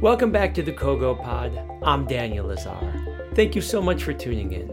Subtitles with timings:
[0.00, 1.58] Welcome back to the Kogo Pod.
[1.82, 3.32] I'm Daniel Lazar.
[3.34, 4.72] Thank you so much for tuning in.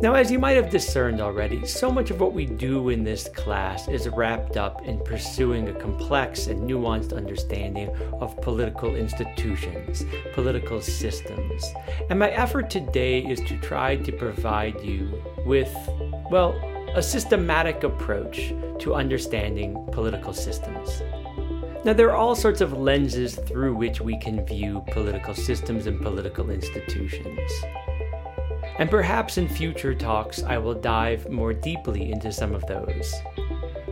[0.00, 3.28] Now, as you might have discerned already, so much of what we do in this
[3.30, 10.80] class is wrapped up in pursuing a complex and nuanced understanding of political institutions, political
[10.80, 11.64] systems.
[12.08, 15.74] And my effort today is to try to provide you with,
[16.30, 16.54] well,
[16.94, 21.02] a systematic approach to understanding political systems.
[21.84, 26.00] Now, there are all sorts of lenses through which we can view political systems and
[26.00, 27.52] political institutions.
[28.78, 33.14] And perhaps in future talks, I will dive more deeply into some of those.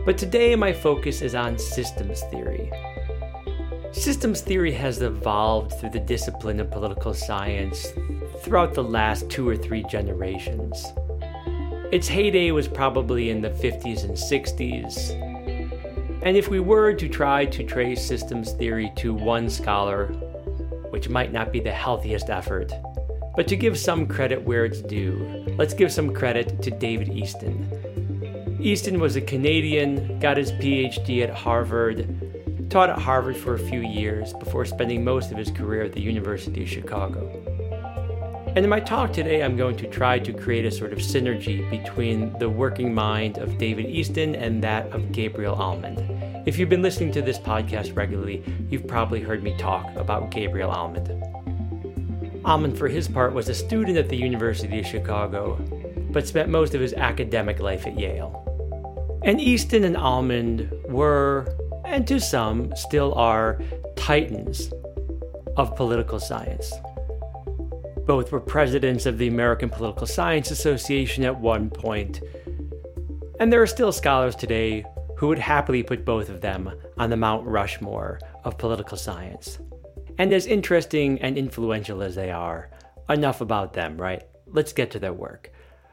[0.05, 2.71] But today, my focus is on systems theory.
[3.91, 7.93] Systems theory has evolved through the discipline of political science
[8.39, 10.83] throughout the last two or three generations.
[11.91, 15.32] Its heyday was probably in the 50s and 60s,
[16.23, 20.07] and if we were to try to trace systems theory to one scholar,
[20.89, 22.71] which might not be the healthiest effort,
[23.35, 28.57] but to give some credit where it's due, let's give some credit to David Easton.
[28.61, 33.81] Easton was a Canadian, got his PhD at Harvard, taught at Harvard for a few
[33.81, 37.52] years before spending most of his career at the University of Chicago.
[38.55, 41.67] And in my talk today, I'm going to try to create a sort of synergy
[41.71, 46.47] between the working mind of David Easton and that of Gabriel Almond.
[46.47, 50.69] If you've been listening to this podcast regularly, you've probably heard me talk about Gabriel
[50.69, 51.09] Almond.
[52.45, 55.55] Almond, for his part, was a student at the University of Chicago,
[56.11, 58.39] but spent most of his academic life at Yale.
[59.23, 61.47] And Easton and Almond were,
[61.85, 63.59] and to some still are,
[63.95, 64.71] titans
[65.57, 66.71] of political science.
[68.05, 72.21] Both were presidents of the American Political Science Association at one point,
[73.39, 74.85] and there are still scholars today
[75.17, 79.59] who would happily put both of them on the Mount Rushmore of political science.
[80.17, 82.69] And as interesting and influential as they are,
[83.09, 84.23] enough about them, right?
[84.47, 85.51] Let's get to their work.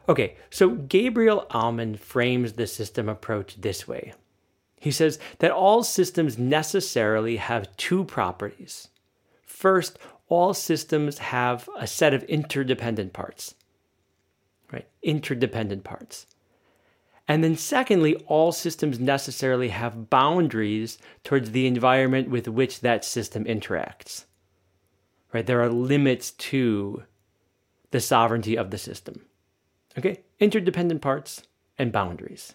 [0.09, 4.12] Okay, so Gabriel Almond frames the system approach this way.
[4.81, 8.88] He says that all systems necessarily have two properties.
[9.44, 9.99] First,
[10.31, 13.55] all systems have a set of interdependent parts.
[14.73, 14.89] Right?
[15.03, 16.27] Interdependent parts.
[17.29, 23.45] And then, secondly, all systems necessarily have boundaries towards the environment with which that system
[23.45, 24.25] interacts.
[25.33, 25.45] Right?
[25.45, 27.03] There are limits to
[27.91, 29.27] the sovereignty of the system.
[29.99, 30.23] Okay?
[30.39, 31.43] Interdependent parts
[31.77, 32.55] and boundaries.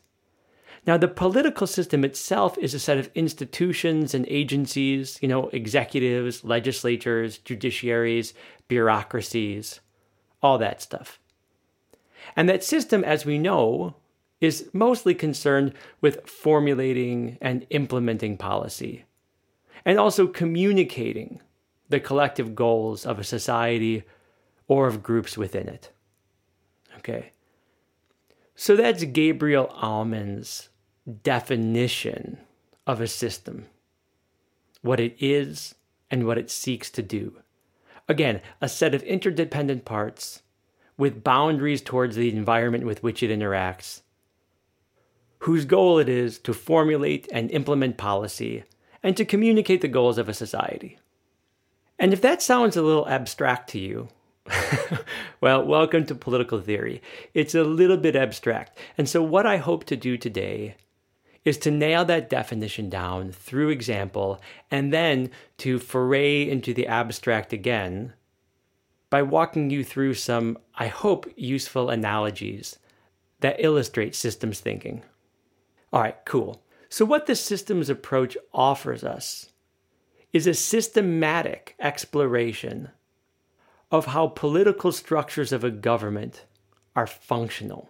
[0.88, 6.44] Now, the political system itself is a set of institutions and agencies, you know, executives,
[6.44, 8.34] legislatures, judiciaries,
[8.68, 9.79] bureaucracies,
[10.44, 11.19] all that stuff.
[12.35, 13.95] And that system, as we know,
[14.41, 19.06] is mostly concerned with formulating and implementing policy,
[19.85, 21.41] and also communicating
[21.90, 24.03] the collective goals of a society
[24.68, 25.91] or of groups within it.
[26.97, 27.31] Okay.
[28.56, 30.69] So that's Gabriel Almond's
[31.23, 32.38] definition
[32.88, 33.66] of a system
[34.81, 35.73] what it is
[36.11, 37.35] and what it seeks to do.
[38.07, 40.44] Again, a set of interdependent parts
[40.95, 44.01] with boundaries towards the environment with which it interacts
[45.45, 48.63] whose goal it is to formulate and implement policy
[49.03, 50.97] and to communicate the goals of a society.
[51.99, 54.07] And if that sounds a little abstract to you,
[55.41, 56.99] well, welcome to political theory.
[57.35, 58.75] It's a little bit abstract.
[58.97, 60.77] And so, what I hope to do today
[61.45, 64.41] is to nail that definition down through example
[64.72, 65.29] and then
[65.59, 68.13] to foray into the abstract again
[69.11, 72.79] by walking you through some, I hope, useful analogies
[73.39, 75.03] that illustrate systems thinking.
[75.94, 76.63] All right, cool.
[76.89, 79.51] So, what the systems approach offers us
[80.33, 82.89] is a systematic exploration
[83.92, 86.45] of how political structures of a government
[86.95, 87.89] are functional.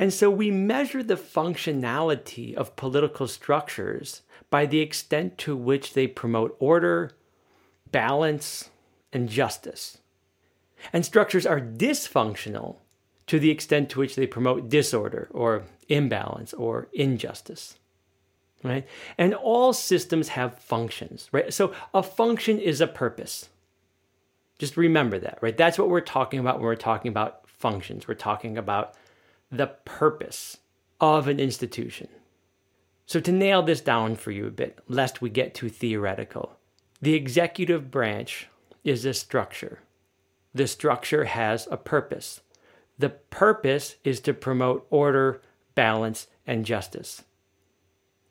[0.00, 6.06] And so we measure the functionality of political structures by the extent to which they
[6.06, 7.10] promote order,
[7.92, 8.70] balance,
[9.12, 9.98] and justice.
[10.90, 12.76] And structures are dysfunctional
[13.26, 17.76] to the extent to which they promote disorder or imbalance or injustice
[18.62, 18.86] right?
[19.16, 21.52] And all systems have functions right?
[21.52, 23.48] So a function is a purpose.
[24.58, 25.56] Just remember that right?
[25.56, 28.08] That's what we're talking about when we're talking about functions.
[28.08, 28.94] We're talking about
[29.50, 30.58] the purpose
[31.00, 32.08] of an institution
[33.06, 36.56] so to nail this down for you a bit lest we get too theoretical
[37.00, 38.48] the executive branch
[38.84, 39.80] is a structure
[40.54, 42.40] the structure has a purpose
[43.00, 45.40] the purpose is to promote order,
[45.74, 47.24] balance, and justice.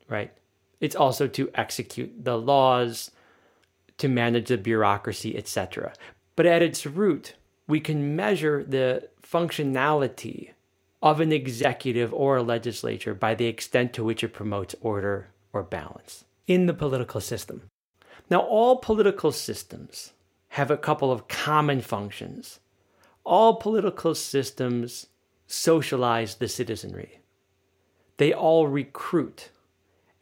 [0.08, 0.32] Right?
[0.80, 3.10] It's also to execute the laws,
[3.98, 5.92] to manage the bureaucracy, etc.
[6.36, 7.34] But at its root,
[7.66, 10.50] we can measure the functionality
[11.02, 15.62] of an executive or a legislature by the extent to which it promotes order or
[15.62, 17.62] balance in the political system.
[18.28, 20.12] Now, all political systems
[20.50, 22.60] have a couple of common functions.
[23.24, 25.06] All political systems
[25.46, 27.20] socialize the citizenry.
[28.18, 29.50] They all recruit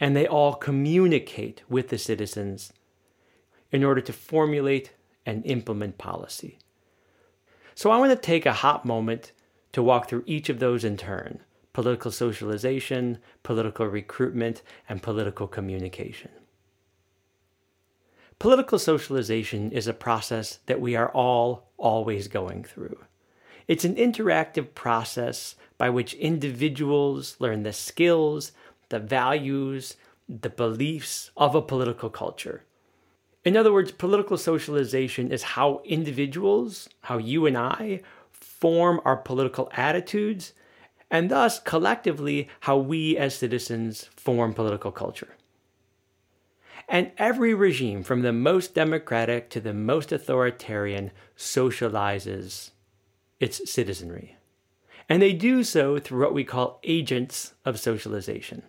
[0.00, 2.72] and they all communicate with the citizens
[3.72, 4.92] in order to formulate
[5.26, 6.58] and implement policy.
[7.74, 9.32] So I want to take a hot moment
[9.72, 11.40] to walk through each of those in turn
[11.72, 16.30] political socialization, political recruitment, and political communication.
[18.40, 22.98] Political socialization is a process that we are all always going through.
[23.68, 28.50] It's an interactive process by which individuals learn the skills,
[28.88, 29.96] the values,
[30.28, 32.64] the beliefs of a political culture.
[33.44, 38.02] In other words, political socialization is how individuals, how you and I,
[38.60, 40.52] form our political attitudes,
[41.10, 45.36] and thus collectively how we as citizens form political culture.
[46.88, 52.70] And every regime, from the most democratic to the most authoritarian, socializes
[53.40, 54.36] its citizenry.
[55.08, 58.62] And they do so through what we call agents of socialization.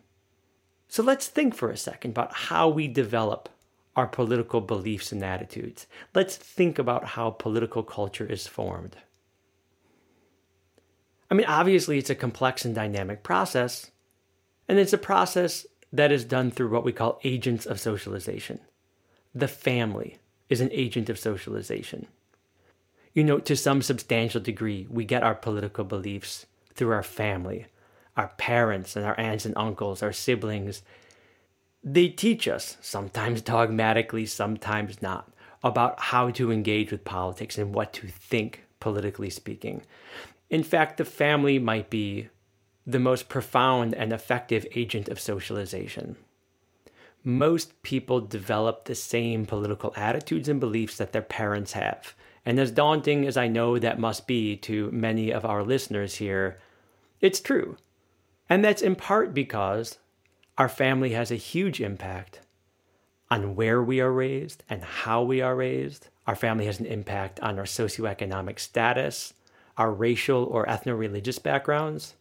[0.88, 3.50] So let's think for a second about how we develop
[3.96, 5.88] our political beliefs and attitudes.
[6.14, 8.98] Let's think about how political culture is formed.
[11.30, 13.92] I mean, obviously, it's a complex and dynamic process,
[14.68, 18.60] and it's a process that is done through what we call agents of socialization.
[19.34, 20.18] The family
[20.50, 22.08] is an agent of socialization.
[23.14, 27.66] You know, to some substantial degree, we get our political beliefs through our family,
[28.18, 30.82] our parents and our aunts and uncles, our siblings.
[31.84, 35.32] They teach us, sometimes dogmatically, sometimes not,
[35.64, 39.84] about how to engage with politics and what to think, politically speaking.
[40.50, 42.30] In fact, the family might be
[42.86, 46.16] the most profound and effective agent of socialization.
[47.24, 52.16] Most people develop the same political attitudes and beliefs that their parents have.
[52.46, 56.58] And as daunting as I know that must be to many of our listeners here,
[57.22, 57.78] it's true.
[58.50, 60.00] And that's in part because
[60.58, 62.40] our family has a huge impact
[63.30, 66.08] on where we are raised and how we are raised.
[66.26, 69.34] Our family has an impact on our socioeconomic status,
[69.80, 72.16] our racial or ethno religious backgrounds.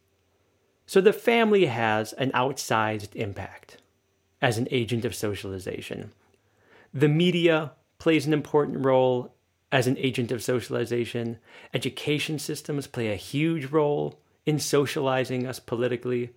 [0.86, 3.78] So the family has an outsized impact
[4.40, 6.12] as an agent of socialization.
[6.94, 9.34] The media plays an important role
[9.72, 11.38] as an agent of socialization.
[11.74, 16.30] Education systems play a huge role in socializing us politically,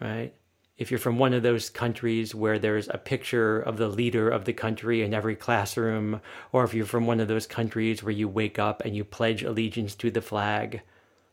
[0.00, 0.32] right?
[0.78, 4.44] If you're from one of those countries where there's a picture of the leader of
[4.44, 6.20] the country in every classroom,
[6.52, 9.42] or if you're from one of those countries where you wake up and you pledge
[9.42, 10.80] allegiance to the flag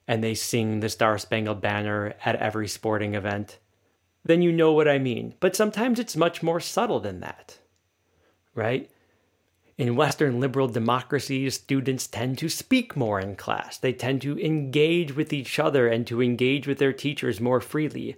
[0.08, 3.60] and they sing the Star Spangled Banner at every sporting event,
[4.24, 5.36] then you know what I mean.
[5.40, 7.60] But sometimes it's much more subtle than that,
[8.56, 8.90] right?
[9.78, 13.78] In Western liberal democracies, students tend to speak more in class.
[13.78, 18.16] They tend to engage with each other and to engage with their teachers more freely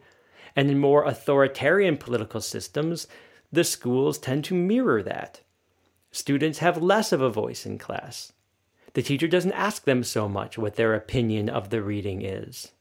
[0.58, 3.08] and in more authoritarian political systems,
[3.52, 5.42] the schools tend to mirror that.
[6.12, 8.34] Students have less of a voice in class.
[8.94, 12.72] The teacher doesn't ask them so much what their opinion of the reading is.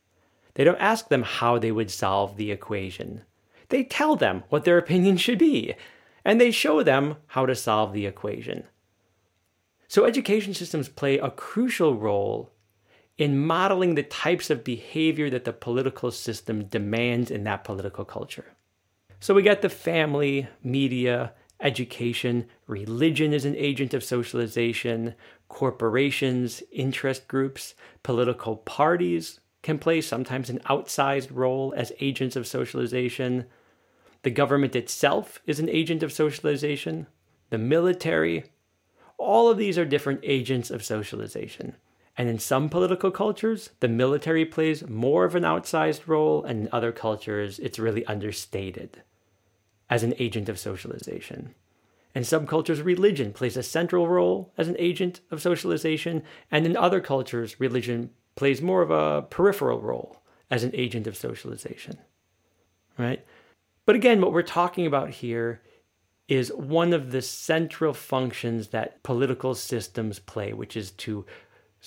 [0.55, 3.25] They don't ask them how they would solve the equation.
[3.69, 5.75] They tell them what their opinion should be,
[6.25, 8.65] and they show them how to solve the equation.
[9.87, 12.53] So, education systems play a crucial role
[13.19, 18.55] in modeling the types of behavior that the political system demands in that political culture.
[19.21, 25.15] So we got the family, media, education, religion is an agent of socialization,
[25.49, 33.47] corporations, interest groups, political parties can play sometimes an outsized role as agents of socialization.
[34.23, 37.09] The government itself is an agent of socialization,
[37.51, 38.45] the military.
[39.19, 41.75] All of these are different agents of socialization.
[42.17, 46.69] And in some political cultures, the military plays more of an outsized role, and in
[46.73, 49.03] other cultures, it's really understated
[49.91, 51.55] as an agent of socialization.
[52.15, 56.77] In some cultures, religion plays a central role as an agent of socialization, and in
[56.77, 61.99] other cultures, religion plays more of a peripheral role as an agent of socialization.
[62.97, 63.23] Right?
[63.85, 65.61] But again, what we're talking about here
[66.29, 71.25] is one of the central functions that political systems play, which is to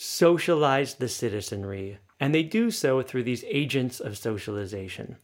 [0.01, 5.17] socialize the citizenry, and they do so through these agents of socialization.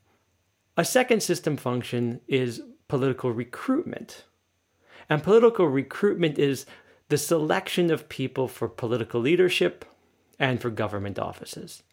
[0.75, 4.25] A second system function is political recruitment.
[5.10, 6.65] And political recruitment is
[7.08, 9.86] the selection of people for political leadership
[10.38, 11.84] and for government offices.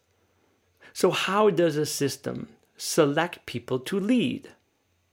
[0.92, 4.48] So, how does a system select people to lead?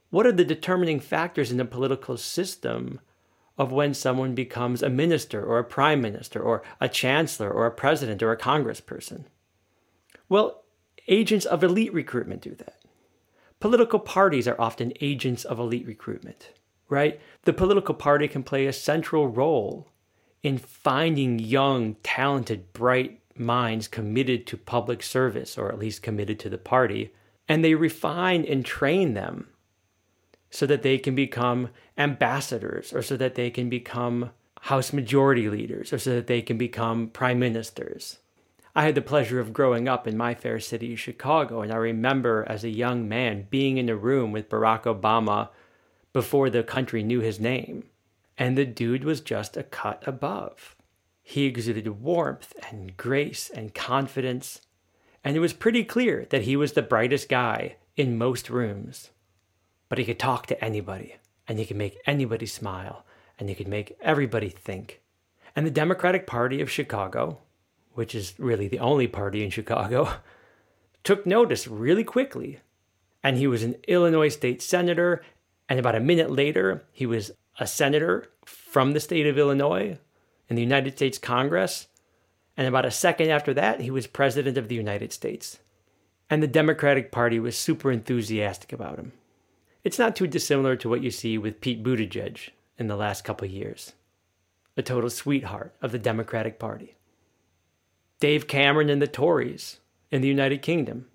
[0.09, 2.99] What are the determining factors in the political system
[3.59, 7.71] of when someone becomes a minister or a prime minister or a chancellor or a
[7.71, 9.25] president or a congressperson?
[10.29, 10.63] Well,
[11.09, 12.77] agents of elite recruitment do that.
[13.59, 16.53] Political parties are often agents of elite recruitment,
[16.87, 17.19] right?
[17.43, 19.89] The political party can play a central role
[20.41, 26.49] in finding young, talented, bright minds committed to public service, or at least committed to
[26.49, 27.13] the party,
[27.49, 29.49] and they refine and train them
[30.49, 35.93] so that they can become ambassadors or so that they can become House Majority Leaders
[35.93, 38.19] or so that they can become prime ministers.
[38.75, 42.45] I had the pleasure of growing up in my fair city, Chicago, and I remember
[42.47, 45.49] as a young man being in a room with Barack Obama
[46.13, 47.83] before the country knew his name.
[48.37, 50.75] And the dude was just a cut above.
[51.21, 54.61] He exuded warmth and grace and confidence,
[55.23, 59.09] and it was pretty clear that he was the brightest guy in most rooms
[59.89, 61.17] but he could talk to anybody
[61.47, 63.03] and he could make anybody smile
[63.37, 65.01] and he could make everybody think.
[65.55, 67.39] And the Democratic Party of Chicago,
[67.93, 70.13] which is really the only party in Chicago,
[71.03, 72.59] took notice really quickly.
[73.23, 75.21] And he was an Illinois state senator.
[75.67, 79.97] And about a minute later, he was a senator from the state of Illinois
[80.47, 81.87] in the United States Congress.
[82.55, 85.59] And about a second after that, he was president of the United States.
[86.29, 89.13] And the Democratic Party was super enthusiastic about him.
[89.83, 93.47] It's not too dissimilar to what you see with Pete Buttigieg in the last couple
[93.47, 93.93] years.
[94.75, 96.95] A total sweetheart of the Democratic Party.
[98.19, 99.79] Dave Cameron and the Tories
[100.11, 101.07] in the United Kingdom.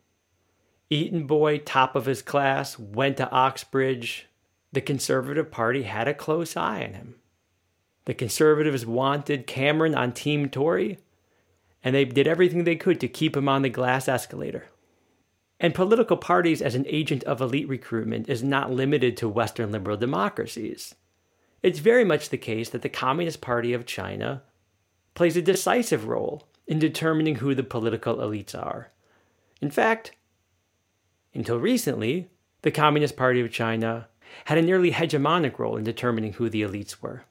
[0.88, 4.28] Eton boy, top of his class, went to Oxbridge.
[4.72, 7.16] The Conservative Party had a close eye on him.
[8.06, 10.98] The Conservatives wanted Cameron on Team Tory,
[11.82, 14.68] and they did everything they could to keep him on the glass escalator.
[15.64, 19.96] And political parties as an agent of elite recruitment is not limited to Western liberal
[19.96, 20.94] democracies.
[21.62, 24.42] It's very much the case that the Communist Party of China
[25.14, 28.90] plays a decisive role in determining who the political elites are.
[29.62, 30.12] In fact,
[31.32, 32.28] until recently,
[32.60, 34.08] the Communist Party of China
[34.44, 37.24] had a nearly hegemonic role in determining who the elites were.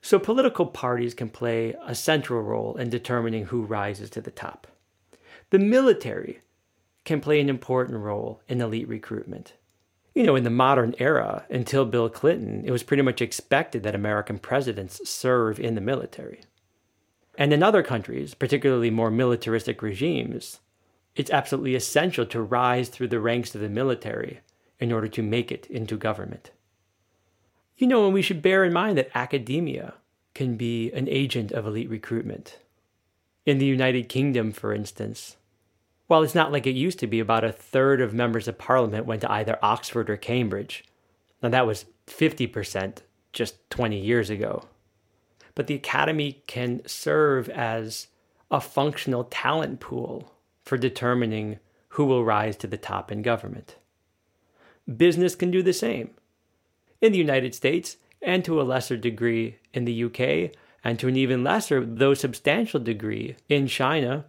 [0.00, 4.68] So political parties can play a central role in determining who rises to the top.
[5.50, 6.38] The military
[7.04, 9.54] can play an important role in elite recruitment.
[10.14, 13.94] You know, in the modern era, until Bill Clinton, it was pretty much expected that
[13.94, 16.42] American presidents serve in the military.
[17.38, 20.60] And in other countries, particularly more militaristic regimes,
[21.16, 24.40] it's absolutely essential to rise through the ranks of the military
[24.78, 26.50] in order to make it into government.
[27.76, 29.94] You know, and we should bear in mind that academia
[30.34, 32.58] can be an agent of elite recruitment.
[33.44, 35.36] In the United Kingdom, for instance,
[36.06, 39.06] while it's not like it used to be, about a third of members of parliament
[39.06, 40.84] went to either Oxford or Cambridge.
[41.42, 42.98] Now, that was 50%
[43.32, 44.66] just 20 years ago.
[45.54, 48.08] But the academy can serve as
[48.50, 53.76] a functional talent pool for determining who will rise to the top in government.
[54.96, 56.10] Business can do the same.
[57.00, 60.54] In the United States, and to a lesser degree in the UK,
[60.84, 64.24] and to an even lesser, though substantial degree in China,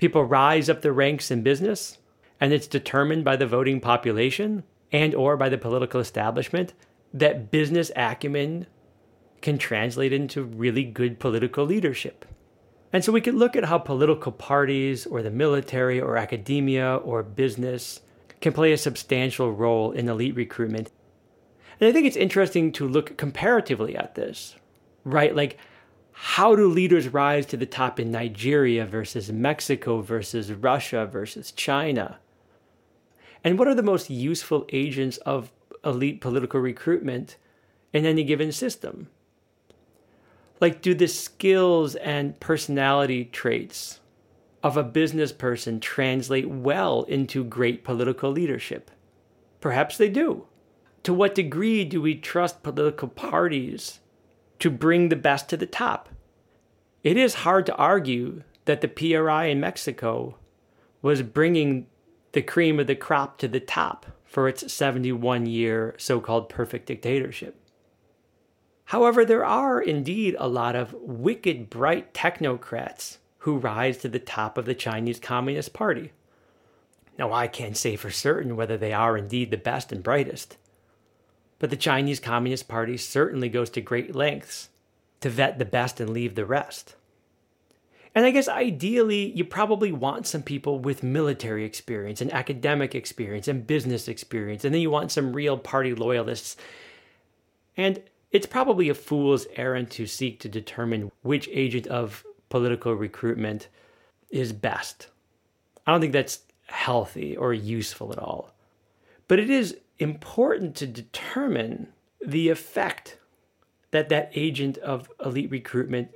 [0.00, 1.98] People rise up the ranks in business,
[2.40, 6.72] and it's determined by the voting population and or by the political establishment
[7.12, 8.66] that business acumen
[9.42, 12.24] can translate into really good political leadership.
[12.94, 17.22] And so we could look at how political parties or the military or academia or
[17.22, 18.00] business
[18.40, 20.90] can play a substantial role in elite recruitment.
[21.78, 24.56] And I think it's interesting to look comparatively at this,
[25.04, 25.36] right?
[25.36, 25.58] Like,
[26.22, 32.18] how do leaders rise to the top in Nigeria versus Mexico versus Russia versus China?
[33.42, 35.50] And what are the most useful agents of
[35.82, 37.38] elite political recruitment
[37.94, 39.08] in any given system?
[40.60, 44.00] Like, do the skills and personality traits
[44.62, 48.90] of a business person translate well into great political leadership?
[49.62, 50.44] Perhaps they do.
[51.04, 54.00] To what degree do we trust political parties
[54.60, 56.08] to bring the best to the top.
[57.02, 60.36] It is hard to argue that the PRI in Mexico
[61.02, 61.86] was bringing
[62.32, 66.86] the cream of the crop to the top for its 71 year so called perfect
[66.86, 67.56] dictatorship.
[68.86, 74.58] However, there are indeed a lot of wicked, bright technocrats who rise to the top
[74.58, 76.12] of the Chinese Communist Party.
[77.18, 80.56] Now, I can't say for certain whether they are indeed the best and brightest,
[81.60, 84.70] But the Chinese Communist Party certainly goes to great lengths
[85.20, 86.96] to vet the best and leave the rest.
[88.14, 93.46] And I guess ideally, you probably want some people with military experience and academic experience
[93.46, 96.56] and business experience, and then you want some real party loyalists.
[97.76, 98.02] And
[98.32, 103.68] it's probably a fool's errand to seek to determine which agent of political recruitment
[104.30, 105.08] is best.
[105.86, 108.54] I don't think that's healthy or useful at all.
[109.28, 111.88] But it is important to determine
[112.26, 113.18] the effect
[113.90, 116.10] that that agent of elite recruitment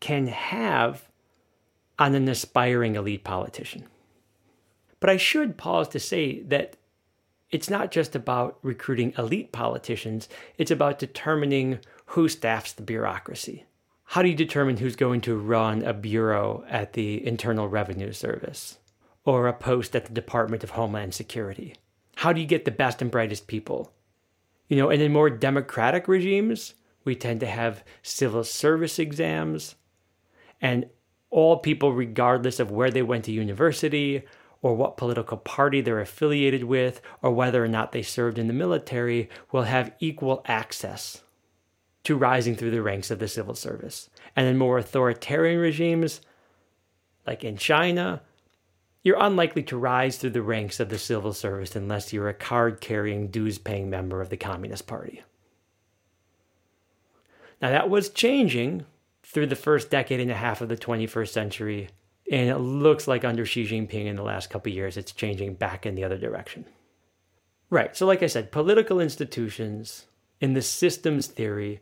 [0.00, 1.08] can have
[1.98, 3.84] on an aspiring elite politician.
[5.00, 6.76] But I should pause to say that
[7.50, 13.64] it's not just about recruiting elite politicians, it's about determining who staffs the bureaucracy.
[14.04, 18.78] How do you determine who's going to run a bureau at the Internal Revenue Service
[19.24, 21.74] or a post at the Department of Homeland Security?
[22.18, 23.92] How do you get the best and brightest people?
[24.66, 29.76] You know, and in more democratic regimes, we tend to have civil service exams,
[30.60, 30.86] and
[31.30, 34.24] all people, regardless of where they went to university
[34.62, 38.52] or what political party they're affiliated with or whether or not they served in the
[38.52, 41.22] military, will have equal access
[42.02, 44.10] to rising through the ranks of the civil service.
[44.34, 46.20] And in more authoritarian regimes,
[47.24, 48.22] like in China,
[49.02, 52.80] you're unlikely to rise through the ranks of the civil service unless you're a card
[52.80, 55.22] carrying, dues paying member of the Communist Party.
[57.60, 58.84] Now, that was changing
[59.22, 61.88] through the first decade and a half of the 21st century.
[62.30, 65.86] And it looks like under Xi Jinping in the last couple years, it's changing back
[65.86, 66.66] in the other direction.
[67.70, 67.96] Right.
[67.96, 70.06] So, like I said, political institutions
[70.40, 71.80] in the systems theory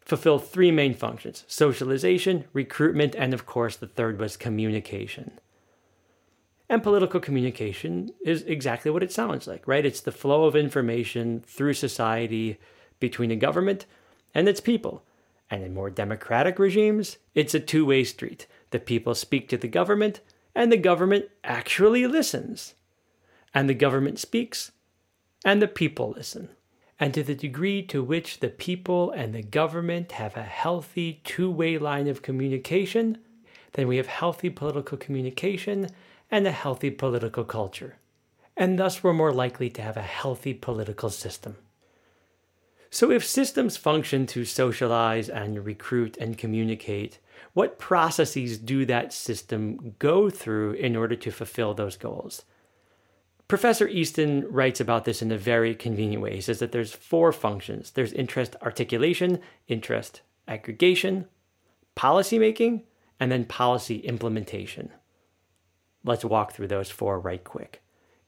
[0.00, 5.38] fulfill three main functions socialization, recruitment, and of course, the third was communication.
[6.68, 9.86] And political communication is exactly what it sounds like, right?
[9.86, 12.58] It's the flow of information through society
[12.98, 13.86] between a government
[14.34, 15.04] and its people.
[15.48, 18.46] And in more democratic regimes, it's a two way street.
[18.70, 20.20] The people speak to the government,
[20.56, 22.74] and the government actually listens.
[23.54, 24.72] And the government speaks,
[25.44, 26.48] and the people listen.
[26.98, 31.50] And to the degree to which the people and the government have a healthy two
[31.50, 33.18] way line of communication,
[33.74, 35.90] then we have healthy political communication
[36.30, 37.96] and a healthy political culture.
[38.56, 41.56] And thus, we're more likely to have a healthy political system.
[42.90, 47.18] So, if systems function to socialize and recruit and communicate,
[47.52, 52.44] what processes do that system go through in order to fulfill those goals?
[53.48, 56.34] Professor Easton writes about this in a very convenient way.
[56.34, 61.26] He says that there's four functions there's interest articulation, interest aggregation,
[61.94, 62.84] policy making,
[63.20, 64.90] and then policy implementation.
[66.06, 67.82] Let's walk through those four right quick.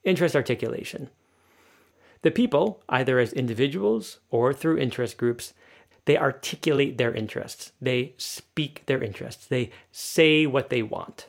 [0.04, 1.08] Interest articulation.
[2.22, 5.54] The people, either as individuals or through interest groups,
[6.04, 7.72] they articulate their interests.
[7.80, 9.46] They speak their interests.
[9.46, 11.28] They say what they want.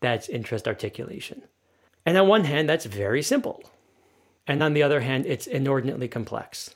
[0.00, 1.42] That's interest articulation.
[2.06, 3.62] And on one hand, that's very simple.
[4.46, 6.74] And on the other hand, it's inordinately complex.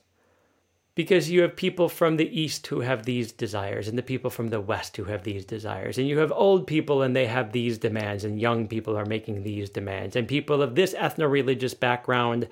[0.95, 4.49] Because you have people from the East who have these desires, and the people from
[4.49, 5.99] the West who have these desires.
[5.99, 9.43] And you have old people and they have these demands, and young people are making
[9.43, 10.15] these demands.
[10.15, 12.49] And people of this ethno religious background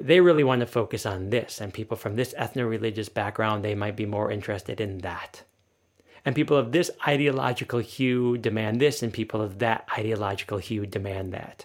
[0.00, 1.60] they really want to focus on this.
[1.60, 5.42] And people from this ethno religious background, they might be more interested in that.
[6.24, 11.32] And people of this ideological hue demand this, and people of that ideological hue demand
[11.32, 11.64] that.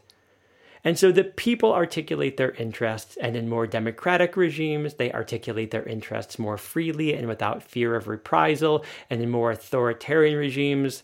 [0.86, 5.84] And so the people articulate their interests, and in more democratic regimes, they articulate their
[5.84, 8.86] interests more freely and without fear of reprisal.
[9.10, 11.02] And in more authoritarian regimes,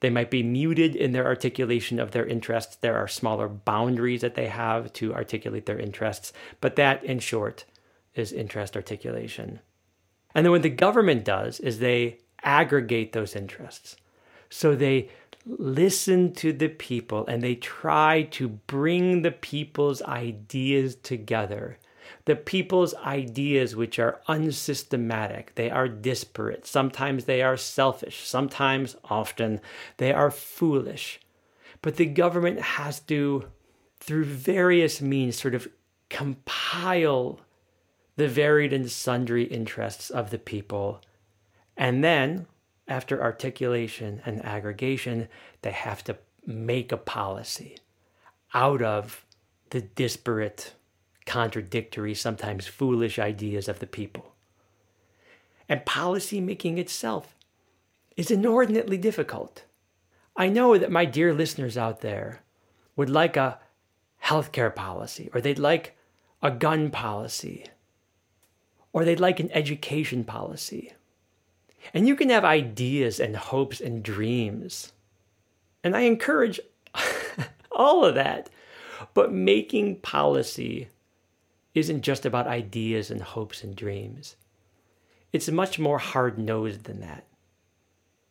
[0.00, 2.76] they might be muted in their articulation of their interests.
[2.76, 6.34] There are smaller boundaries that they have to articulate their interests.
[6.60, 7.64] But that, in short,
[8.14, 9.60] is interest articulation.
[10.34, 13.96] And then what the government does is they aggregate those interests.
[14.50, 15.08] So they
[15.46, 21.78] listen to the people and they try to bring the people's ideas together
[22.24, 29.60] the people's ideas, which are unsystematic, they are disparate, sometimes they are selfish, sometimes, often,
[29.96, 31.20] they are foolish.
[31.80, 33.48] But the government has to,
[33.98, 35.68] through various means, sort of
[36.10, 37.40] compile
[38.16, 41.00] the varied and sundry interests of the people.
[41.76, 42.46] And then,
[42.88, 45.28] after articulation and aggregation,
[45.62, 47.76] they have to make a policy
[48.54, 49.24] out of
[49.70, 50.74] the disparate
[51.24, 54.34] contradictory, sometimes foolish ideas of the people.
[55.68, 57.36] And policy making itself
[58.16, 59.64] is inordinately difficult.
[60.36, 62.42] I know that my dear listeners out there
[62.96, 63.58] would like a
[64.24, 65.96] healthcare policy, or they'd like
[66.42, 67.66] a gun policy,
[68.92, 70.92] or they'd like an education policy.
[71.94, 74.92] And you can have ideas and hopes and dreams.
[75.84, 76.60] And I encourage
[77.72, 78.50] all of that.
[79.14, 80.88] But making policy
[81.74, 84.36] isn't just about ideas and hopes and dreams.
[85.32, 87.24] It's much more hard nosed than that.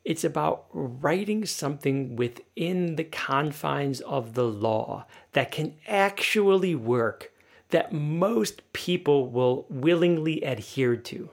[0.04, 7.32] It's about writing something within the confines of the law that can actually work,
[7.70, 11.30] that most people will willingly adhere to.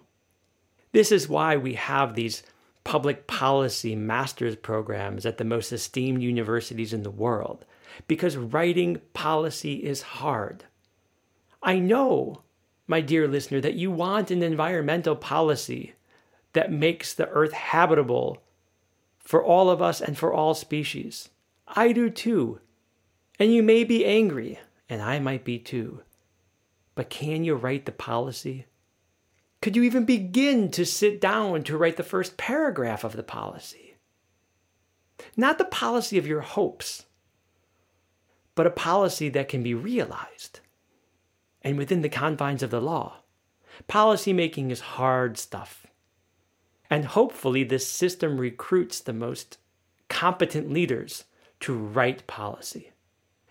[0.92, 2.42] This is why we have these
[2.84, 7.66] public policy master's programs at the most esteemed universities in the world,
[8.06, 10.64] because writing policy is hard.
[11.62, 12.42] I know,
[12.86, 15.94] my dear listener, that you want an environmental policy
[16.54, 18.42] that makes the earth habitable
[19.18, 21.28] for all of us and for all species.
[21.66, 22.60] I do too.
[23.38, 26.00] And you may be angry, and I might be too.
[26.94, 28.64] But can you write the policy?
[29.60, 33.96] Could you even begin to sit down to write the first paragraph of the policy?
[35.36, 37.06] Not the policy of your hopes,
[38.54, 40.60] but a policy that can be realized
[41.62, 43.18] and within the confines of the law.
[43.88, 45.86] Policy making is hard stuff.
[46.90, 49.58] And hopefully, this system recruits the most
[50.08, 51.24] competent leaders
[51.60, 52.92] to write policy.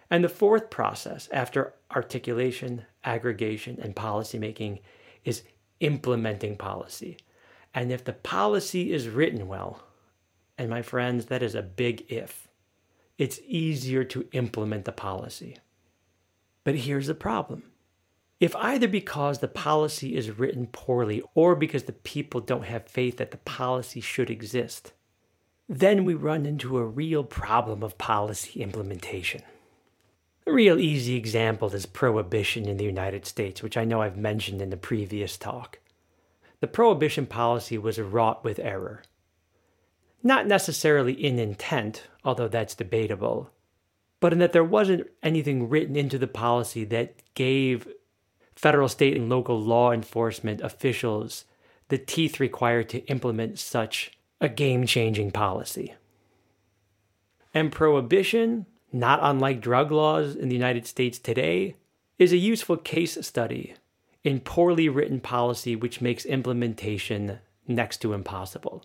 [0.10, 4.80] And the fourth process after articulation, aggregation, and policymaking
[5.24, 5.44] is
[5.80, 7.18] implementing policy.
[7.74, 9.84] And if the policy is written well,
[10.58, 12.48] and my friends, that is a big if,
[13.18, 15.58] it's easier to implement the policy.
[16.64, 17.64] But here's the problem
[18.40, 23.18] if either because the policy is written poorly or because the people don't have faith
[23.18, 24.94] that the policy should exist,
[25.68, 29.42] then we run into a real problem of policy implementation.
[30.48, 34.62] A real easy example is prohibition in the United States, which I know I've mentioned
[34.62, 35.80] in the previous talk.
[36.62, 39.04] The prohibition policy was wrought with error.
[40.24, 43.52] Not necessarily in intent, although that's debatable,
[44.22, 47.86] but in that there wasn't anything written into the policy that gave
[48.56, 51.44] federal, state, and local law enforcement officials
[51.90, 55.94] the teeth required to implement such a game changing policy.
[57.54, 61.76] And prohibition, not unlike drug laws in the United States today,
[62.18, 63.76] is a useful case study
[64.24, 68.84] in poorly written policy which makes implementation next to impossible.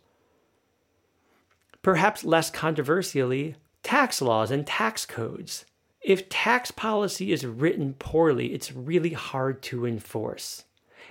[1.83, 5.65] Perhaps less controversially, tax laws and tax codes
[6.03, 10.65] if tax policy is written poorly, it's really hard to enforce.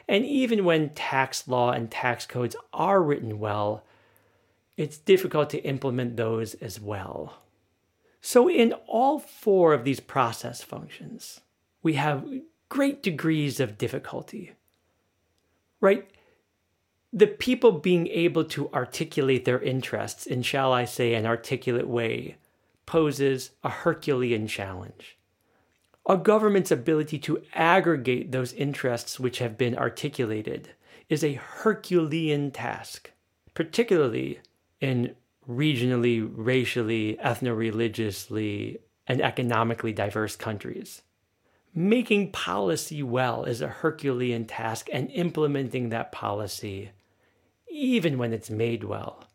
[0.07, 3.85] And even when tax law and tax codes are written well,
[4.75, 7.40] it's difficult to implement those as well.
[8.21, 11.41] So, in all four of these process functions,
[11.81, 12.23] we have
[12.69, 14.53] great degrees of difficulty.
[15.79, 16.09] Right?
[17.11, 22.37] The people being able to articulate their interests in, shall I say, an articulate way
[22.85, 25.17] poses a Herculean challenge.
[26.07, 30.69] A government's ability to aggregate those interests which have been articulated
[31.09, 33.11] is a Herculean task,
[33.53, 34.39] particularly
[34.79, 35.15] in
[35.49, 41.01] regionally, racially, ethno religiously, and economically diverse countries.
[41.73, 46.91] Making policy well is a Herculean task, and implementing that policy,
[47.69, 49.25] even when it's made well,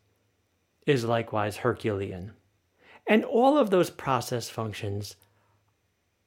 [0.85, 2.33] is likewise Herculean.
[3.07, 5.15] And all of those process functions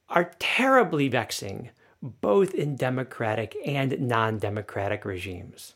[0.09, 1.69] are terribly vexing,
[2.01, 5.75] both in democratic and non democratic regimes.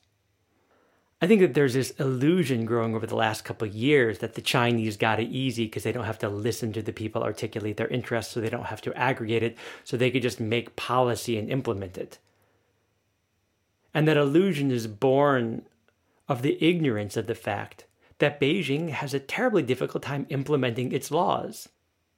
[1.22, 4.42] I think that there's this illusion growing over the last couple of years that the
[4.42, 7.88] Chinese got it easy because they don't have to listen to the people articulate their
[7.88, 11.50] interests, so they don't have to aggregate it, so they could just make policy and
[11.50, 12.20] implement it.
[13.94, 15.66] And that illusion is born
[16.28, 17.86] of the ignorance of the fact
[18.20, 21.70] that Beijing has a terribly difficult time implementing its laws,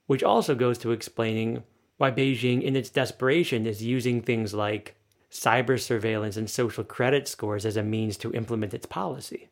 [0.08, 1.64] which also goes to explaining
[1.98, 4.96] why Beijing, in its desperation, is using things like
[5.38, 9.50] cyber surveillance and social credit scores as a means to implement its policy.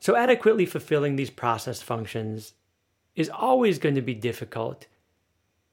[0.00, 2.54] So, adequately fulfilling these process functions
[3.14, 4.86] is always going to be difficult.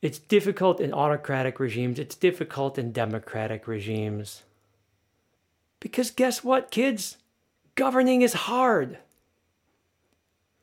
[0.01, 4.43] It's difficult in autocratic regimes, it's difficult in democratic regimes.
[5.79, 7.17] Because guess what, kids?
[7.75, 8.97] Governing is hard.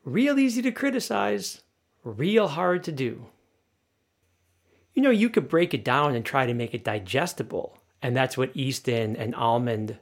[0.04, 1.62] Real easy to criticize,
[2.04, 3.26] real hard to do.
[4.94, 8.36] You know, you could break it down and try to make it digestible, and that's
[8.36, 9.98] what Easton and Almond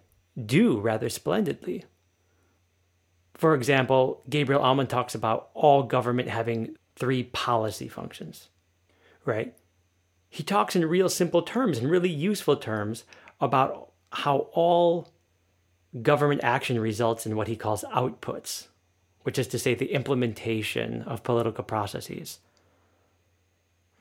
[0.46, 1.84] do rather splendidly.
[3.34, 8.48] For example, Gabriel Almond talks about all government having three policy functions,
[9.24, 9.54] right?
[10.28, 13.04] He talks in real simple terms and really useful terms
[13.40, 15.08] about how all
[16.02, 18.68] government action results in what he calls outputs,
[19.22, 22.38] which is to say the implementation of political processes.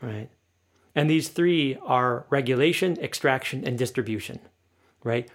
[0.01, 0.29] Right?
[0.95, 4.39] And these three are regulation, extraction, and distribution,
[5.03, 5.29] right?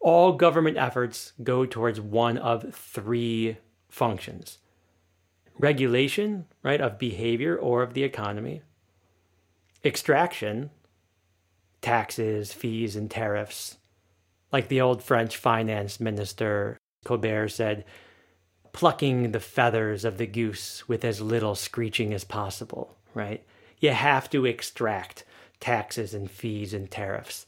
[0.00, 4.58] All government efforts go towards one of three functions
[5.60, 8.62] regulation, right, of behavior or of the economy,
[9.84, 10.70] extraction,
[11.80, 13.78] taxes, fees, and tariffs.
[14.52, 17.84] Like the old French finance minister Colbert said,
[18.72, 23.44] plucking the feathers of the goose with as little screeching as possible, right?
[23.78, 25.24] You have to extract
[25.60, 27.46] taxes and fees and tariffs.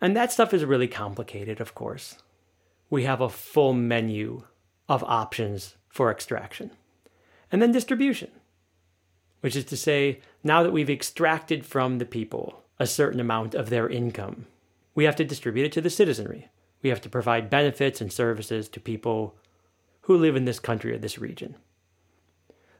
[0.00, 2.16] And that stuff is really complicated, of course.
[2.88, 4.44] We have a full menu
[4.88, 6.70] of options for extraction.
[7.52, 8.30] And then distribution,
[9.40, 13.70] which is to say, now that we've extracted from the people a certain amount of
[13.70, 14.46] their income,
[14.94, 16.48] we have to distribute it to the citizenry.
[16.82, 19.36] We have to provide benefits and services to people
[20.02, 21.56] who live in this country or this region.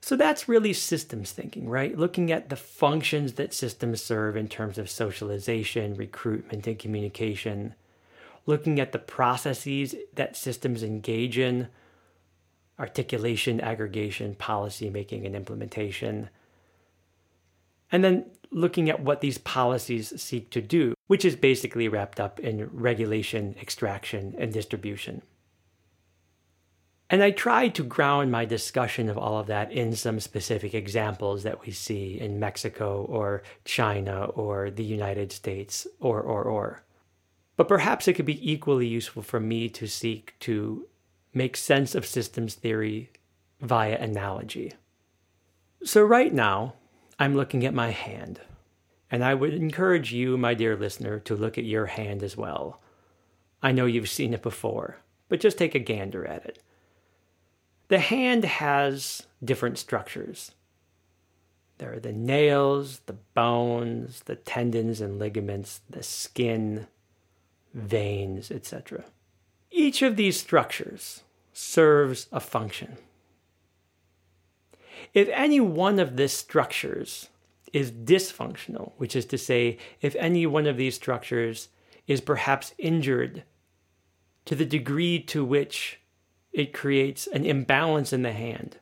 [0.02, 1.96] So that's really systems thinking, right?
[1.96, 7.74] Looking at the functions that systems serve in terms of socialization, recruitment, and communication.
[8.46, 11.68] Looking at the processes that systems engage in
[12.78, 16.30] articulation, aggregation, policy making, and implementation.
[17.92, 22.40] And then looking at what these policies seek to do, which is basically wrapped up
[22.40, 25.20] in regulation, extraction, and distribution.
[27.12, 31.42] And I tried to ground my discussion of all of that in some specific examples
[31.42, 36.84] that we see in Mexico or China or the United States or, or, or.
[37.56, 40.86] But perhaps it could be equally useful for me to seek to
[41.34, 43.10] make sense of systems theory
[43.60, 44.74] via analogy.
[45.82, 46.74] So, right now,
[47.18, 48.40] I'm looking at my hand,
[49.10, 52.80] and I would encourage you, my dear listener, to look at your hand as well.
[53.62, 56.62] I know you've seen it before, but just take a gander at it.
[57.90, 60.52] The hand has different structures.
[61.78, 66.86] There are the nails, the bones, the tendons and ligaments, the skin,
[67.74, 69.06] veins, etc.
[69.72, 72.96] Each of these structures serves a function.
[75.12, 77.28] If any one of these structures
[77.72, 81.70] is dysfunctional, which is to say, if any one of these structures
[82.06, 83.42] is perhaps injured
[84.44, 85.99] to the degree to which
[86.52, 88.78] it creates an imbalance in the hand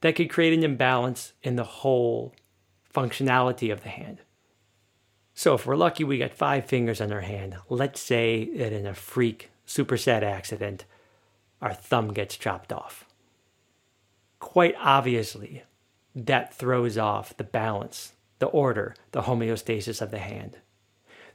[0.00, 2.34] that could create an imbalance in the whole
[2.92, 4.18] functionality of the hand.
[5.34, 7.56] So, if we're lucky, we got five fingers on our hand.
[7.68, 10.84] Let's say that in a freak super sad accident,
[11.62, 13.06] our thumb gets chopped off.
[14.38, 15.62] Quite obviously,
[16.14, 20.58] that throws off the balance, the order, the homeostasis of the hand.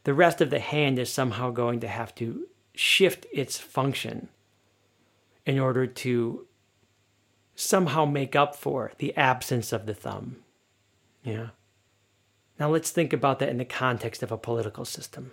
[0.03, 4.27] The rest of the hand is somehow going to have to shift its function
[5.45, 6.47] in order to
[7.55, 10.37] somehow make up for the absence of the thumb.
[11.23, 11.49] Yeah.
[12.59, 15.31] Now let's think about that in the context of a political system.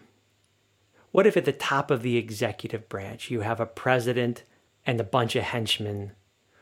[1.11, 4.45] What if at the top of the executive branch you have a president
[4.87, 6.13] and a bunch of henchmen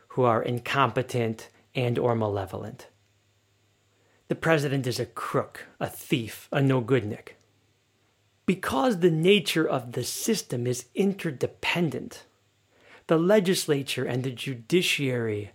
[0.09, 2.87] who are incompetent and or malevolent?
[4.27, 7.35] The president is a crook, a thief, a no-goodnik.
[8.45, 12.25] Because the nature of the system is interdependent,
[13.11, 15.51] the legislature and the judiciary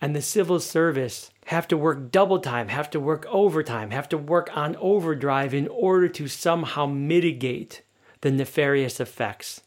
[0.00, 4.16] and the civil service have to work double time, have to work overtime, have to
[4.16, 7.82] work on overdrive in order to somehow mitigate
[8.20, 9.62] the nefarious effects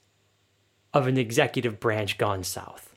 [0.94, 2.96] of an executive branch gone south.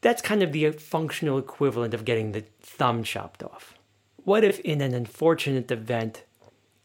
[0.00, 3.78] That's kind of the functional equivalent of getting the thumb chopped off.
[4.16, 6.24] What if, in an unfortunate event,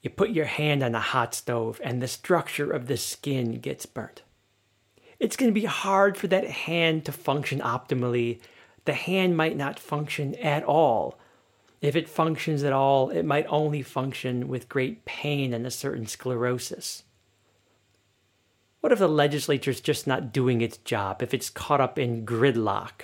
[0.03, 3.87] you put your hand on a hot stove and the structure of the skin gets
[3.87, 4.21] burnt?
[5.23, 8.41] It's going to be hard for that hand to function optimally.
[8.83, 11.17] The hand might not function at all.
[11.79, 16.07] If it functions at all, it might only function with great pain and a certain
[16.07, 17.03] sclerosis.
[18.81, 22.25] What if the legislature is just not doing its job, if it's caught up in
[22.25, 23.03] gridlock?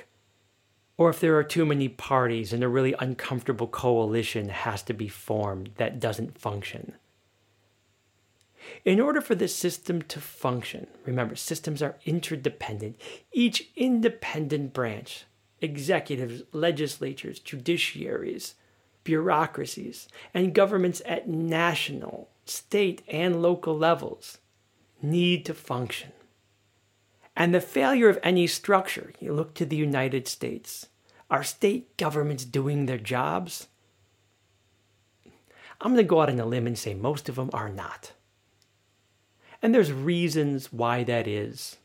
[0.97, 5.07] Or if there are too many parties and a really uncomfortable coalition has to be
[5.07, 6.95] formed that doesn't function?
[8.85, 12.99] In order for the system to function, remember, systems are interdependent.
[13.31, 15.25] Each independent branch,
[15.61, 18.53] executives, legislatures, judiciaries,
[19.03, 24.39] bureaucracies, and governments at national, state, and local levels
[25.01, 26.11] need to function.
[27.35, 30.87] And the failure of any structure, you look to the United States,
[31.29, 33.67] are state governments doing their jobs?
[35.81, 38.11] I'm going to go out on a limb and say most of them are not.
[39.61, 41.77] And there's reasons why that is.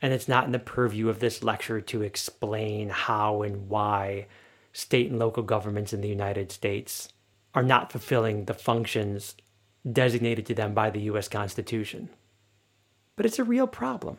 [0.00, 4.26] And it's not in the purview of this lecture to explain how and why
[4.72, 7.08] state and local governments in the United States
[7.54, 9.36] are not fulfilling the functions
[9.90, 12.08] designated to them by the US Constitution.
[13.14, 14.18] But it's a real problem.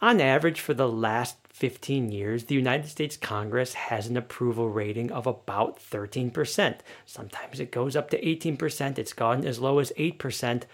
[0.00, 5.12] On average, for the last 15 years, the United States Congress has an approval rating
[5.12, 6.78] of about 13%.
[7.06, 10.64] Sometimes it goes up to 18%, it's gone as low as 8%.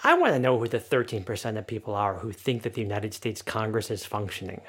[0.00, 3.14] I want to know who the 13% of people are who think that the United
[3.14, 4.60] States Congress is functioning.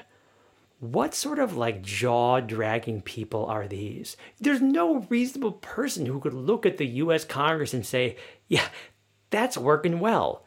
[0.80, 4.16] What sort of like jaw dragging people are these?
[4.38, 8.68] There's no reasonable person who could look at the US Congress and say, yeah,
[9.30, 10.44] that's working well.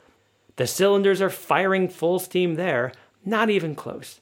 [0.56, 2.94] The cylinders are firing full steam there.
[3.24, 4.20] Not even close.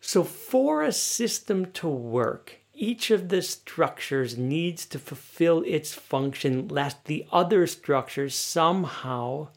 [0.00, 6.68] So, for a system to work, each of the structures needs to fulfill its function
[6.68, 9.48] lest the other structures somehow,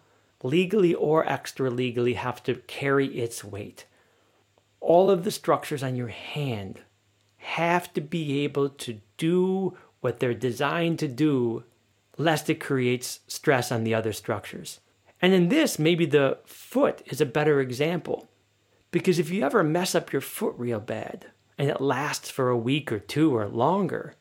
[0.44, 3.86] legally or extra legally, have to carry its weight.
[4.82, 6.82] All of the structures on your hand
[7.38, 11.64] have to be able to do what they're designed to do,
[12.18, 14.82] lest it creates stress on the other structures.
[15.24, 18.28] And in this, maybe the foot is a better example.
[18.92, 22.58] Because if you ever mess up your foot real bad and it lasts for a
[22.58, 24.16] week or two or longer,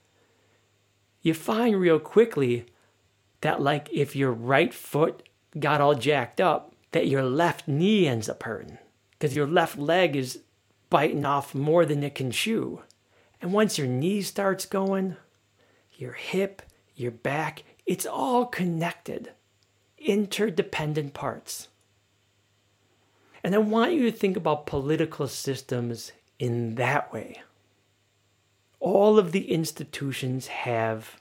[1.21, 2.67] you find real quickly
[3.41, 8.29] that, like, if your right foot got all jacked up, that your left knee ends
[8.29, 8.79] up hurting
[9.11, 10.43] because your left leg is
[10.89, 12.81] biting off more than it can chew.
[13.41, 15.17] And once your knee starts going,
[15.97, 16.63] your hip,
[16.95, 19.33] your back, it's all connected
[20.05, 21.69] interdependent parts.
[23.45, 27.43] And I want you to think about political systems in that way.
[28.79, 31.21] All of the institutions have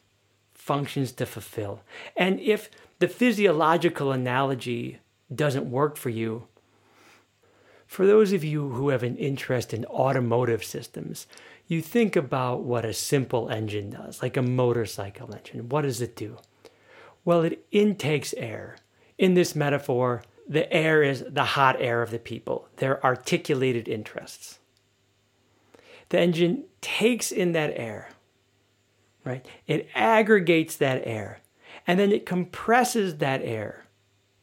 [0.53, 1.81] functions to fulfill.
[2.15, 4.99] And if the physiological analogy
[5.33, 6.47] doesn't work for you,
[7.87, 11.27] for those of you who have an interest in automotive systems,
[11.67, 15.67] you think about what a simple engine does, like a motorcycle engine.
[15.69, 16.37] What does it do?
[17.23, 18.77] Well, it intakes air.
[19.17, 24.59] In this metaphor, the air is the hot air of the people, their articulated interests.
[26.09, 28.09] The engine takes in that air,
[29.23, 29.45] right?
[29.67, 31.39] It aggregates that air,
[31.87, 33.85] and then it compresses that air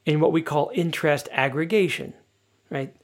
[0.06, 2.14] in what we call interest aggregation,
[2.70, 2.94] right?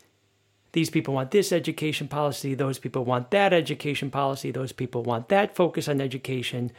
[0.72, 5.28] These people want this education policy, those people want that education policy, those people want
[5.28, 6.72] that focus on education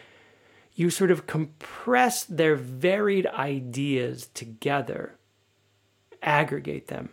[0.75, 5.15] you sort of compress their varied ideas together,
[6.21, 7.09] aggregate them.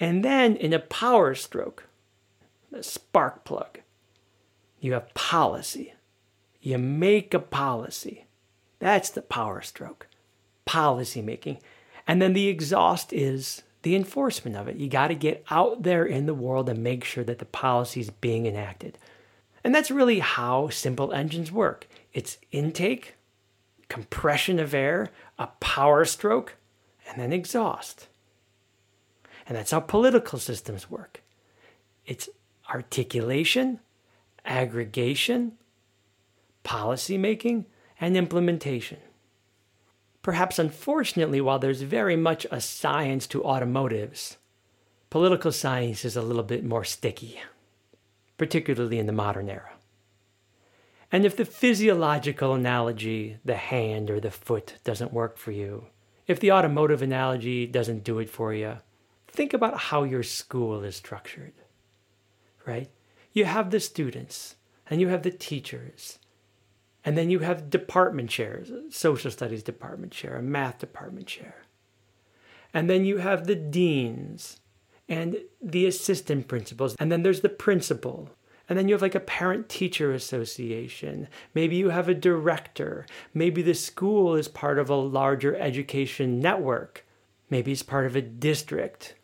[0.00, 1.86] And then in a power stroke,
[2.72, 3.80] a spark plug,
[4.80, 5.94] you have policy.
[6.60, 8.24] You make a policy.
[8.78, 10.08] That's the power stroke,
[10.64, 11.58] policy making.
[12.06, 14.76] And then the exhaust is the enforcement of it.
[14.76, 18.00] You got to get out there in the world and make sure that the policy
[18.00, 18.98] is being enacted.
[19.62, 23.16] And that's really how simple engines work it's intake,
[23.88, 26.56] compression of air, a power stroke,
[27.06, 28.08] and then exhaust.
[29.46, 31.20] And that's how political systems work
[32.06, 32.28] it's
[32.70, 33.80] articulation,
[34.44, 35.52] aggregation,
[36.62, 37.66] policy making,
[38.00, 38.98] and implementation.
[40.22, 44.38] Perhaps unfortunately, while there's very much a science to automotives,
[45.10, 47.40] political science is a little bit more sticky,
[48.38, 49.73] particularly in the modern era.
[51.14, 55.86] And if the physiological analogy, the hand or the foot, doesn't work for you,
[56.26, 58.78] if the automotive analogy doesn't do it for you,
[59.28, 61.52] think about how your school is structured,
[62.66, 62.90] right?
[63.32, 64.56] You have the students
[64.90, 66.18] and you have the teachers,
[67.04, 71.62] and then you have department chairs, social studies department chair, a math department chair.
[72.72, 74.58] And then you have the deans
[75.08, 78.30] and the assistant principals, and then there's the principal
[78.68, 81.28] and then you have like a parent teacher association.
[81.54, 83.06] Maybe you have a director.
[83.34, 87.04] Maybe the school is part of a larger education network.
[87.50, 89.14] Maybe it's part of a district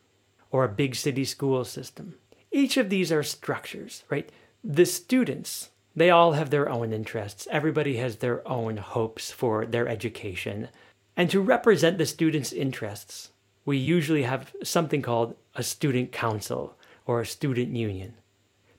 [0.51, 2.17] or a big city school system.
[2.53, 4.29] Each of these are structures, right?
[4.63, 7.49] The students, they all have their own interests.
[7.51, 10.69] Everybody has their own hopes for their education.
[11.17, 13.31] And to represent the students' interests,
[13.65, 16.77] we usually have something called a student council
[17.07, 18.15] or a student union.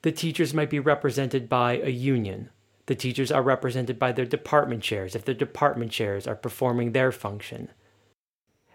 [0.04, 2.49] The teachers might be represented by a union.
[2.88, 7.12] The teachers are represented by their department chairs if their department chairs are performing their
[7.12, 7.70] function.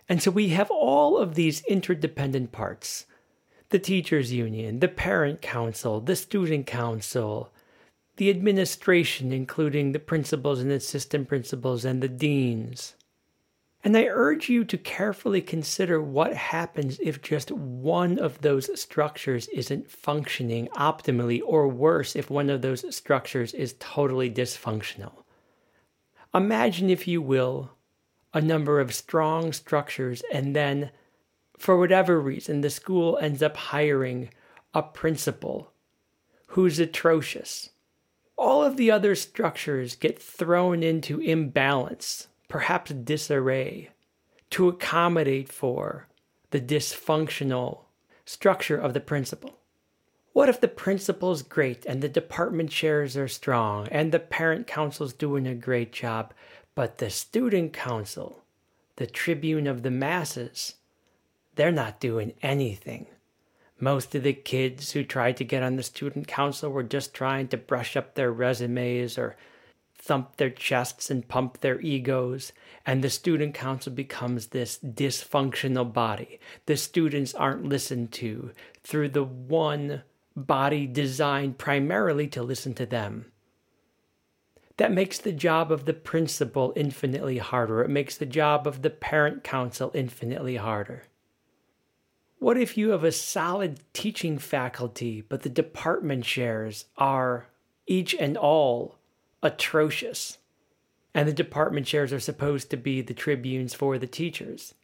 [0.08, 3.06] And so we have all of these interdependent parts
[3.70, 7.52] the teachers' union, the parent council, the student council,
[8.16, 12.94] the administration, including the principals and assistant principals and the deans.
[13.84, 19.46] And I urge you to carefully consider what happens if just one of those structures
[19.48, 25.22] isn't functioning optimally, or worse, if one of those structures is totally dysfunctional.
[26.34, 27.70] Imagine, if you will,
[28.34, 30.90] a number of strong structures, and then,
[31.56, 34.30] for whatever reason, the school ends up hiring
[34.74, 35.72] a principal
[36.48, 37.70] who's atrocious.
[38.36, 43.90] All of the other structures get thrown into imbalance perhaps disarray,
[44.50, 46.08] to accommodate for
[46.50, 47.80] the dysfunctional
[48.24, 49.56] structure of the principal.
[50.32, 55.14] What if the principal's great and the department chairs are strong and the parent council's
[55.14, 56.34] doing a great job,
[56.74, 58.42] but the student council,
[58.96, 60.74] the tribune of the masses,
[61.54, 63.06] they're not doing anything.
[63.80, 67.48] Most of the kids who tried to get on the student council were just trying
[67.48, 69.36] to brush up their resumes or
[70.06, 72.52] thump their chests and pump their egos,
[72.86, 76.38] and the student council becomes this dysfunctional body.
[76.66, 78.52] The students aren't listened to
[78.84, 80.04] through the one
[80.36, 83.32] body designed primarily to listen to them.
[84.76, 87.82] That makes the job of the principal infinitely harder.
[87.82, 91.04] It makes the job of the parent council infinitely harder.
[92.38, 97.48] What if you have a solid teaching faculty, but the department chairs are
[97.86, 98.98] each and all
[99.42, 100.38] atrocious.
[101.14, 104.74] And the department chairs are supposed to be the tribunes for the teachers.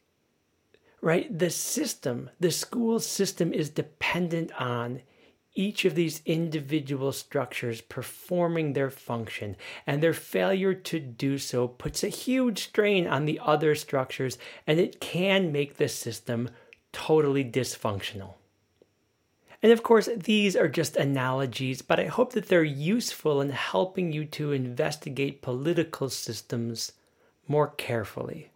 [1.01, 1.37] Right?
[1.37, 5.01] The system, the school system is dependent on
[5.55, 12.03] each of these individual structures performing their function, and their failure to do so puts
[12.03, 16.49] a huge strain on the other structures, and it can make the system
[16.91, 18.33] totally dysfunctional.
[19.63, 24.11] And of course, these are just analogies, but I hope that they're useful in helping
[24.11, 26.91] you to investigate political systems
[27.47, 28.51] more carefully.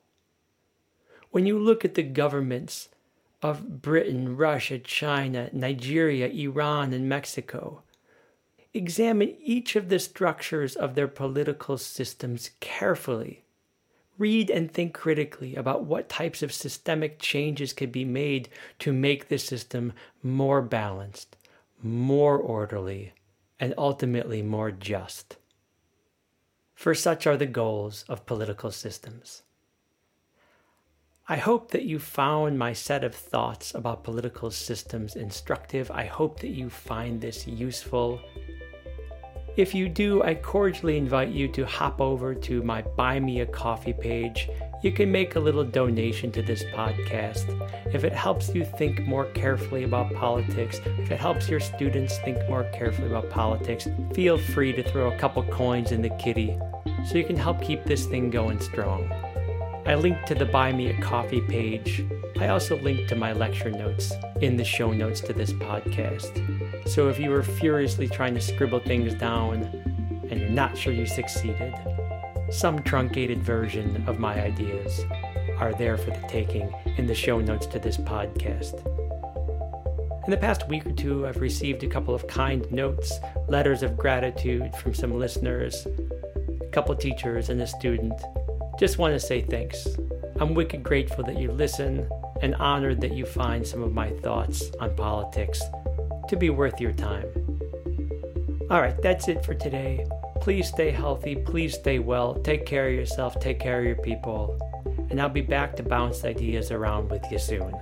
[1.32, 2.90] When you look at the governments
[3.42, 7.84] of Britain, Russia, China, Nigeria, Iran, and Mexico,
[8.74, 13.46] examine each of the structures of their political systems carefully
[14.18, 18.50] Read and think critically about what types of systemic changes could be made
[18.80, 19.94] to make the system
[20.24, 21.38] more balanced,
[21.84, 23.14] more orderly,
[23.60, 25.38] and ultimately more just.
[26.74, 29.44] For such are the goals of political systems.
[31.30, 35.92] I hope that you found my set of thoughts about political systems instructive.
[35.92, 38.22] I hope that you find this useful
[39.58, 43.46] if you do, I cordially invite you to hop over to my Buy Me a
[43.46, 44.50] Coffee page.
[44.84, 47.46] You can make a little donation to this podcast.
[47.92, 52.38] If it helps you think more carefully about politics, if it helps your students think
[52.48, 56.56] more carefully about politics, feel free to throw a couple coins in the kitty
[57.08, 59.12] so you can help keep this thing going strong.
[59.88, 62.06] I link to the Buy Me a Coffee page.
[62.40, 66.88] I also link to my lecture notes in the show notes to this podcast.
[66.88, 69.64] So if you were furiously trying to scribble things down
[70.30, 71.74] and you're not sure you succeeded,
[72.52, 75.04] some truncated version of my ideas
[75.58, 78.86] are there for the taking in the show notes to this podcast.
[80.26, 83.98] In the past week or two, I've received a couple of kind notes, letters of
[83.98, 85.88] gratitude from some listeners,
[86.62, 88.14] a couple teachers, and a student
[88.78, 89.88] just want to say thanks.
[90.40, 92.08] I'm wicked grateful that you listen
[92.42, 95.62] and honored that you find some of my thoughts on politics
[96.30, 97.28] to be worth your time.
[98.70, 100.06] All right, that's it for today.
[100.42, 104.58] Please stay healthy, please stay well, take care of yourself, take care of your people,
[105.10, 107.74] and I'll be back to bounce ideas around with you soon.